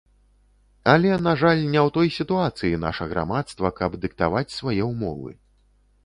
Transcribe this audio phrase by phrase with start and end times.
[0.93, 5.31] Але, на жаль, не ў той сітуацыі наша грамадства, каб дыктаваць свае ўмовы.